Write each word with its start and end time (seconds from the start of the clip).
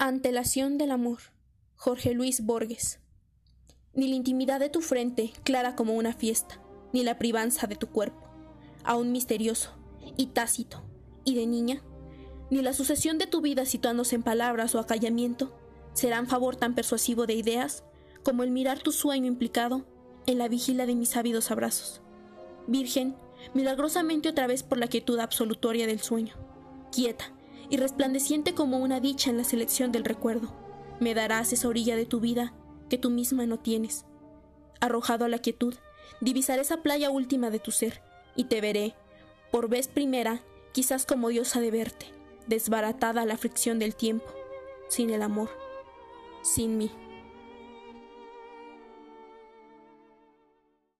Antelación 0.00 0.78
del 0.78 0.92
amor. 0.92 1.18
Jorge 1.74 2.14
Luis 2.14 2.44
Borges. 2.44 3.00
Ni 3.94 4.06
la 4.06 4.14
intimidad 4.14 4.60
de 4.60 4.68
tu 4.68 4.80
frente, 4.80 5.32
clara 5.42 5.74
como 5.74 5.94
una 5.94 6.12
fiesta, 6.12 6.62
ni 6.92 7.02
la 7.02 7.18
privanza 7.18 7.66
de 7.66 7.74
tu 7.74 7.88
cuerpo, 7.88 8.22
aún 8.84 9.10
misterioso 9.10 9.72
y 10.16 10.26
tácito, 10.26 10.84
y 11.24 11.34
de 11.34 11.48
niña, 11.48 11.82
ni 12.48 12.62
la 12.62 12.74
sucesión 12.74 13.18
de 13.18 13.26
tu 13.26 13.40
vida 13.40 13.64
situándose 13.64 14.14
en 14.14 14.22
palabras 14.22 14.72
o 14.76 14.78
acallamiento, 14.78 15.52
serán 15.94 16.28
favor 16.28 16.54
tan 16.54 16.76
persuasivo 16.76 17.26
de 17.26 17.34
ideas 17.34 17.82
como 18.22 18.44
el 18.44 18.52
mirar 18.52 18.78
tu 18.78 18.92
sueño 18.92 19.26
implicado 19.26 19.84
en 20.26 20.38
la 20.38 20.46
vigilia 20.46 20.86
de 20.86 20.94
mis 20.94 21.16
ávidos 21.16 21.50
abrazos. 21.50 22.02
Virgen, 22.68 23.16
milagrosamente 23.52 24.28
otra 24.28 24.46
vez 24.46 24.62
por 24.62 24.78
la 24.78 24.86
quietud 24.86 25.18
absolutoria 25.18 25.88
del 25.88 25.98
sueño, 25.98 26.36
quieta 26.92 27.32
y 27.70 27.76
resplandeciente 27.76 28.54
como 28.54 28.78
una 28.78 29.00
dicha 29.00 29.30
en 29.30 29.36
la 29.36 29.44
selección 29.44 29.92
del 29.92 30.04
recuerdo, 30.04 30.52
me 31.00 31.14
darás 31.14 31.52
esa 31.52 31.68
orilla 31.68 31.96
de 31.96 32.06
tu 32.06 32.20
vida 32.20 32.54
que 32.88 32.98
tú 32.98 33.10
misma 33.10 33.46
no 33.46 33.58
tienes. 33.58 34.04
Arrojado 34.80 35.24
a 35.24 35.28
la 35.28 35.38
quietud, 35.38 35.74
divisaré 36.20 36.62
esa 36.62 36.82
playa 36.82 37.10
última 37.10 37.50
de 37.50 37.58
tu 37.58 37.70
ser, 37.70 38.02
y 38.34 38.44
te 38.44 38.60
veré, 38.60 38.94
por 39.50 39.68
vez 39.68 39.88
primera, 39.88 40.42
quizás 40.72 41.06
como 41.06 41.28
diosa 41.28 41.60
de 41.60 41.70
verte, 41.70 42.06
desbaratada 42.46 43.22
a 43.22 43.26
la 43.26 43.36
fricción 43.36 43.78
del 43.78 43.94
tiempo, 43.94 44.26
sin 44.88 45.10
el 45.10 45.22
amor, 45.22 45.50
sin 46.42 46.78
mí. 46.78 46.90